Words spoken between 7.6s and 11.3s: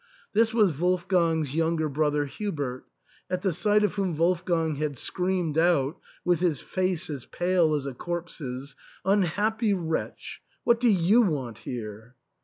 as a corpse's," Unhappy wretch, what do you